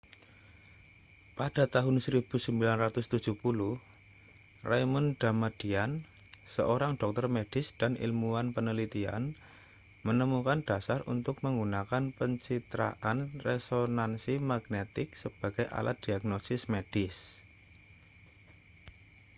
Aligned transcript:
pada 1.39 1.63
tahun 1.75 1.95
1970 2.05 2.57
raymond 4.71 5.07
damadian 5.23 5.91
seorang 6.55 6.93
dokter 7.01 7.25
medis 7.35 7.67
dan 7.79 7.93
ilmuwan 8.05 8.47
penelitian 8.55 9.23
menemukan 10.07 10.59
dasar 10.69 10.99
untuk 11.13 11.35
menggunakan 11.45 12.03
pencitraan 12.19 13.17
resonansi 13.47 14.33
magnetik 14.51 15.09
sebagai 15.23 15.65
alat 15.79 15.97
diagnosis 16.05 16.61
medis 16.73 17.15